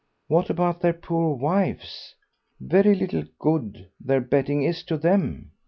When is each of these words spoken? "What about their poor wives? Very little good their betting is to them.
"What 0.25 0.49
about 0.49 0.81
their 0.81 0.93
poor 0.95 1.35
wives? 1.35 2.15
Very 2.59 2.95
little 2.95 3.23
good 3.37 3.87
their 3.99 4.19
betting 4.19 4.63
is 4.63 4.81
to 4.85 4.97
them. 4.97 5.51